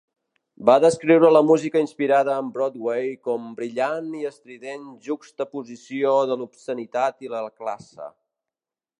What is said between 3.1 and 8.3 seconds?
com "brillant i estrident juxtaposició de l'obscenitat i la classe".